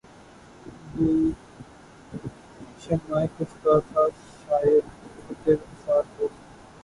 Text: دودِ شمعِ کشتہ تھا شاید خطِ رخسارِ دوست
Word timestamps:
دودِ 0.93 1.33
شمعِ 2.81 3.25
کشتہ 3.35 3.73
تھا 3.87 4.03
شاید 4.39 4.85
خطِ 5.23 5.43
رخسارِ 5.49 6.05
دوست 6.17 6.39